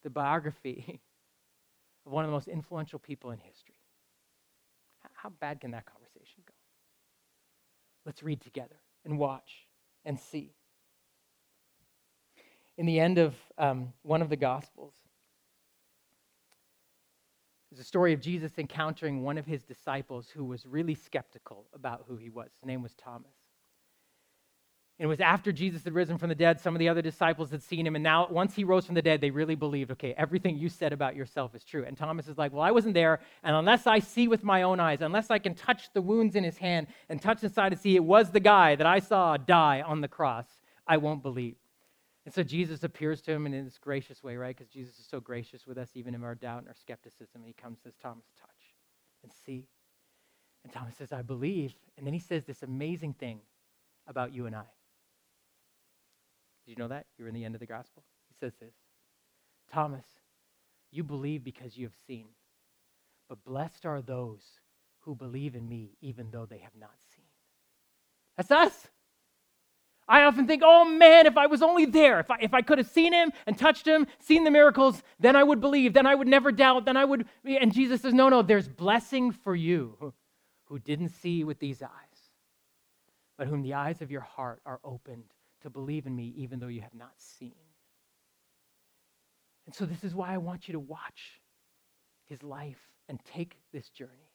[0.04, 1.00] the biography
[2.06, 3.74] of one of the most influential people in history?
[5.14, 6.52] How bad can that conversation go?
[8.06, 9.66] Let's read together and watch
[10.04, 10.54] and see.
[12.76, 14.94] in the end of um, one of the Gospels.
[17.70, 22.04] There's a story of Jesus encountering one of his disciples who was really skeptical about
[22.06, 22.50] who he was.
[22.54, 23.34] His name was Thomas.
[25.04, 27.62] It was after Jesus had risen from the dead, some of the other disciples had
[27.62, 27.94] seen him.
[27.94, 30.94] And now, once he rose from the dead, they really believed, okay, everything you said
[30.94, 31.84] about yourself is true.
[31.86, 33.20] And Thomas is like, well, I wasn't there.
[33.42, 36.42] And unless I see with my own eyes, unless I can touch the wounds in
[36.42, 39.82] his hand and touch inside to see it was the guy that I saw die
[39.82, 40.46] on the cross,
[40.86, 41.56] I won't believe.
[42.24, 44.56] And so Jesus appears to him in this gracious way, right?
[44.56, 47.42] Because Jesus is so gracious with us, even in our doubt and our skepticism.
[47.42, 48.48] And he comes and says, Thomas, touch
[49.22, 49.66] and see.
[50.62, 51.74] And Thomas says, I believe.
[51.98, 53.40] And then he says this amazing thing
[54.06, 54.64] about you and I.
[56.64, 57.06] Did you know that?
[57.18, 58.02] You're in the end of the gospel.
[58.28, 58.74] He says this
[59.72, 60.06] Thomas,
[60.90, 62.26] you believe because you have seen,
[63.28, 64.42] but blessed are those
[65.00, 67.24] who believe in me even though they have not seen.
[68.36, 68.88] That's us.
[70.06, 72.76] I often think, oh man, if I was only there, if I, if I could
[72.78, 76.14] have seen him and touched him, seen the miracles, then I would believe, then I
[76.14, 77.26] would never doubt, then I would.
[77.44, 80.12] And Jesus says, no, no, there's blessing for you
[80.66, 81.90] who didn't see with these eyes,
[83.38, 85.33] but whom the eyes of your heart are opened
[85.64, 87.54] to believe in me even though you have not seen.
[89.66, 91.40] And so, this is why I want you to watch
[92.26, 94.30] his life and take this journey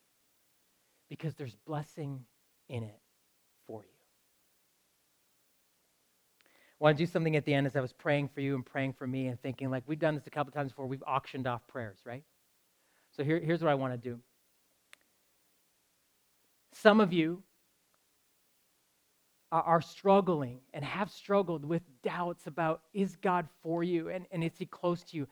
[1.08, 2.26] because there's blessing
[2.68, 3.00] in it
[3.68, 3.90] for you.
[6.80, 8.66] I want to do something at the end as I was praying for you and
[8.66, 10.88] praying for me and thinking, like, we've done this a couple times before.
[10.88, 12.24] We've auctioned off prayers, right?
[13.12, 14.20] So here, here's what I want to do.
[16.74, 17.44] Some of you
[19.52, 24.52] are struggling and have struggled with doubts about is God for you and, and is
[24.58, 25.28] he close to you?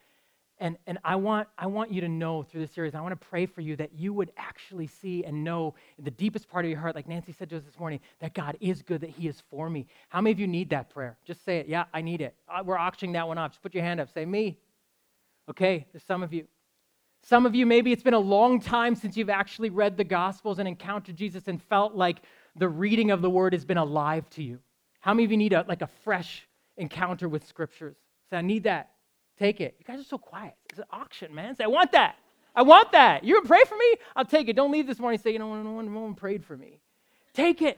[0.59, 3.27] And, and I, want, I want you to know through this series, I want to
[3.27, 6.71] pray for you that you would actually see and know in the deepest part of
[6.71, 9.27] your heart, like Nancy said to us this morning, that God is good, that He
[9.27, 9.85] is for me.
[10.09, 11.15] How many of you need that prayer?
[11.25, 11.67] Just say it.
[11.67, 12.33] Yeah, I need it.
[12.49, 13.51] Uh, we're auctioning that one off.
[13.51, 14.11] Just put your hand up.
[14.11, 14.57] Say, me.
[15.47, 16.47] Okay, there's some of you.
[17.21, 20.59] Some of you, maybe it's been a long time since you've actually read the Gospels
[20.59, 22.17] and encountered Jesus and felt like
[22.57, 24.59] the reading of the Word has been alive to you.
[24.99, 26.47] How many of you need a, like a fresh
[26.77, 27.95] encounter with Scriptures?
[28.29, 28.91] Say, I need that.
[29.37, 29.75] Take it.
[29.79, 30.55] You guys are so quiet.
[30.69, 31.55] It's an auction, man.
[31.55, 32.15] Say, I want that.
[32.55, 33.23] I want that.
[33.23, 33.95] You're gonna pray for me?
[34.15, 34.55] I'll take it.
[34.55, 36.79] Don't leave this morning say, you know, no one, no one prayed for me.
[37.33, 37.77] Take it.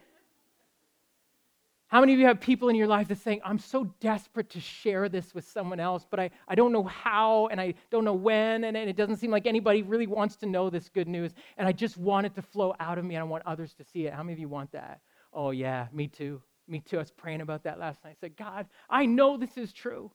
[1.90, 4.60] How many of you have people in your life that saying, I'm so desperate to
[4.60, 8.14] share this with someone else, but I, I don't know how and I don't know
[8.14, 11.34] when, and, and it doesn't seem like anybody really wants to know this good news,
[11.58, 13.84] and I just want it to flow out of me and I want others to
[13.84, 14.14] see it.
[14.14, 15.02] How many of you want that?
[15.34, 16.42] Oh, yeah, me too.
[16.68, 16.98] Me too.
[16.98, 18.12] I was praying about that last night.
[18.12, 20.12] I said, God, I know this is true.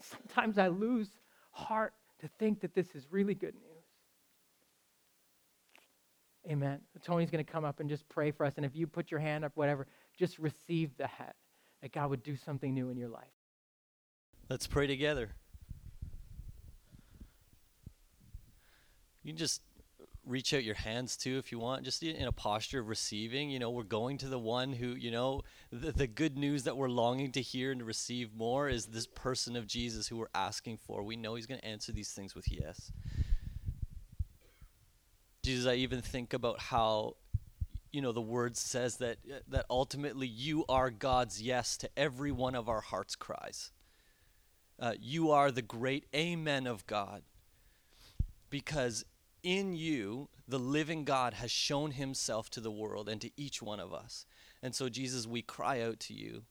[0.00, 1.08] Sometimes I lose
[1.52, 3.72] heart to think that this is really good news.
[6.50, 6.80] Amen.
[7.04, 8.54] Tony's going to come up and just pray for us.
[8.56, 9.86] And if you put your hand up, whatever,
[10.18, 11.36] just receive the that,
[11.82, 13.24] that God would do something new in your life.
[14.48, 15.30] Let's pray together.
[19.22, 19.62] You can just
[20.24, 23.58] reach out your hands too if you want just in a posture of receiving you
[23.58, 25.40] know we're going to the one who you know
[25.72, 29.06] the, the good news that we're longing to hear and to receive more is this
[29.06, 32.36] person of jesus who we're asking for we know he's going to answer these things
[32.36, 32.92] with yes
[35.42, 37.16] jesus i even think about how
[37.92, 39.18] you know the word says that
[39.48, 43.70] that ultimately you are god's yes to every one of our hearts cries
[44.78, 47.22] uh, you are the great amen of god
[48.50, 49.04] because
[49.42, 53.80] in you, the living God has shown himself to the world and to each one
[53.80, 54.24] of us.
[54.62, 56.44] And so, Jesus, we cry out to you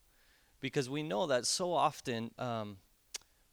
[0.59, 2.77] because we know that so often um,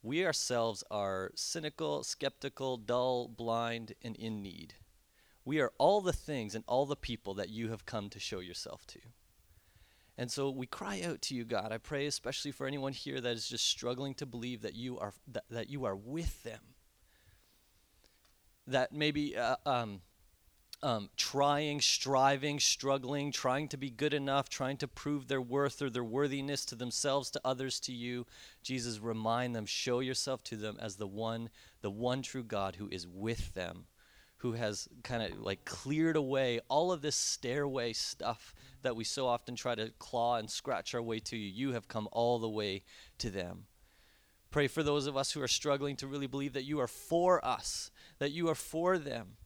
[0.03, 4.75] we ourselves are cynical, skeptical, dull, blind, and in need.
[5.49, 8.41] We are all the things and all the people that you have come to show
[8.41, 9.01] yourself to.
[10.19, 11.73] And so we cry out to you, God.
[11.73, 15.15] I pray especially for anyone here that is just struggling to believe that you are
[15.33, 16.61] that, that you are with them
[18.67, 20.03] that maybe uh, um,
[20.83, 25.89] um, trying, striving, struggling, trying to be good enough, trying to prove their worth or
[25.89, 28.27] their worthiness to themselves, to others, to you.
[28.63, 31.49] Jesus, remind them, show yourself to them as the one,
[31.81, 33.87] the one true God who is with them,
[34.39, 39.27] who has kind of like cleared away all of this stairway stuff that we so
[39.27, 41.49] often try to claw and scratch our way to you.
[41.49, 42.83] You have come all the way
[43.19, 43.67] to them.
[44.51, 47.45] Pray for those of us who are struggling to really believe that you are for
[47.45, 49.37] us, that you are for them.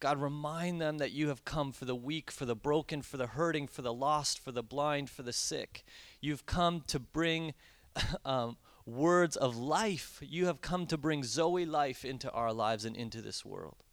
[0.00, 3.28] God, remind them that you have come for the weak, for the broken, for the
[3.28, 5.84] hurting, for the lost, for the blind, for the sick.
[6.20, 7.54] You've come to bring
[8.24, 8.56] um,
[8.88, 10.18] words of life.
[10.22, 13.84] You have come to bring Zoe life into our lives and into this world.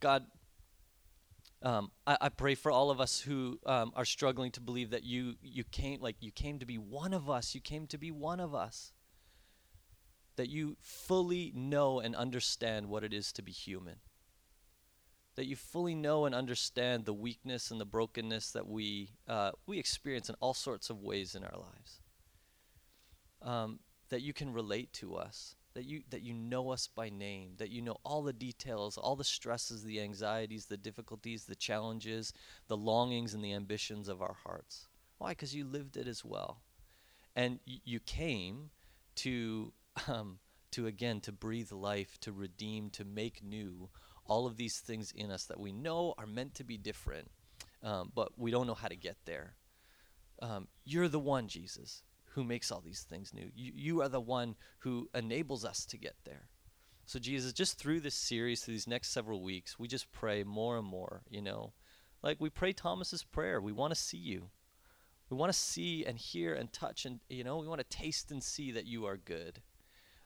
[0.00, 0.26] God,
[1.64, 5.04] Um, I, I, pray for all of us who um, are struggling to believe that
[5.04, 7.54] you you came like you came to be one of us.
[7.54, 8.92] You came to be one of us.
[10.34, 14.00] That you fully know and understand what it is to be human.
[15.36, 19.78] That you fully know and understand the weakness and the brokenness that we uh, we
[19.78, 22.01] experience in all sorts of ways in our lives.
[23.42, 27.52] Um, that you can relate to us that you that you know us by name
[27.56, 32.32] that you know all the details all the stresses the anxieties the difficulties the challenges
[32.68, 34.88] the longings and the ambitions of our hearts.
[35.18, 35.30] Why?
[35.30, 36.62] Because you lived it as well.
[37.36, 38.70] And y- you came
[39.16, 39.72] to
[40.08, 40.38] um,
[40.72, 43.88] to again to breathe life to redeem to make new
[44.26, 47.30] all of these things in us that we know are meant to be different
[47.82, 49.54] um, but we don't know how to get there.
[50.40, 52.02] Um, you're the one jesus
[52.34, 53.50] who makes all these things new.
[53.54, 56.48] You, you are the one who enables us to get there.
[57.04, 60.78] So, Jesus, just through this series, through these next several weeks, we just pray more
[60.78, 61.72] and more, you know.
[62.22, 63.60] Like we pray Thomas's prayer.
[63.60, 64.50] We want to see you.
[65.28, 68.30] We want to see and hear and touch and, you know, we want to taste
[68.30, 69.60] and see that you are good.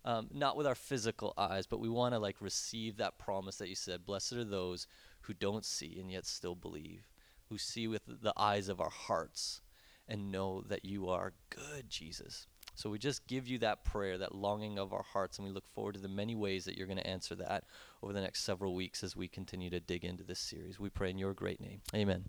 [0.05, 3.69] Um, not with our physical eyes, but we want to like receive that promise that
[3.69, 4.87] you said, blessed are those
[5.23, 7.09] who don't see and yet still believe,
[7.49, 9.63] who see with the eyes of our hearts
[10.09, 12.47] and know that you are good, Jesus.
[12.75, 15.67] So we just give you that prayer, that longing of our hearts, and we look
[15.67, 17.65] forward to the many ways that you're going to answer that
[18.03, 20.79] over the next several weeks as we continue to dig into this series.
[20.79, 21.81] We pray in your great name.
[21.95, 22.25] Amen.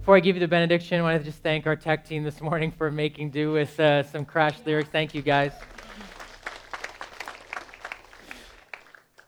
[0.00, 2.40] Before I give you the benediction, I want to just thank our tech team this
[2.40, 4.88] morning for making do with uh, some crash lyrics.
[4.88, 5.52] Thank you, guys.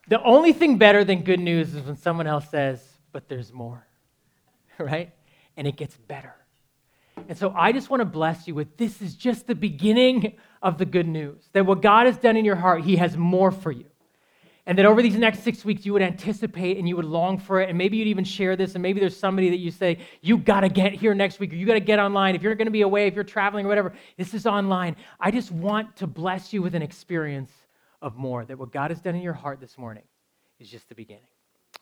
[0.08, 2.82] The only thing better than good news is when someone else says,
[3.12, 3.86] but there's more,
[4.78, 5.12] right?
[5.58, 6.34] And it gets better.
[7.30, 10.78] And so I just want to bless you with this is just the beginning of
[10.78, 13.70] the good news that what God has done in your heart, He has more for
[13.70, 13.84] you.
[14.66, 17.60] And that over these next six weeks, you would anticipate and you would long for
[17.60, 17.68] it.
[17.68, 18.74] And maybe you'd even share this.
[18.74, 21.54] And maybe there's somebody that you say, you got to get here next week, or
[21.54, 22.34] you got to get online.
[22.34, 24.96] If you're going to be away, if you're traveling or whatever, this is online.
[25.20, 27.52] I just want to bless you with an experience
[28.02, 28.44] of more.
[28.44, 30.04] That what God has done in your heart this morning
[30.58, 31.22] is just the beginning.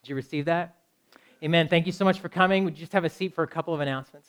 [0.03, 0.77] Did you receive that?
[1.43, 1.69] Amen.
[1.69, 2.67] Thank you so much for coming.
[2.67, 4.29] We just have a seat for a couple of announcements.